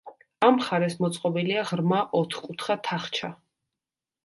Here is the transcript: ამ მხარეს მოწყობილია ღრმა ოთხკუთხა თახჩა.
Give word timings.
ამ 0.45 0.53
მხარეს 0.59 0.95
მოწყობილია 1.03 1.67
ღრმა 1.73 2.01
ოთხკუთხა 2.21 2.81
თახჩა. 2.91 3.33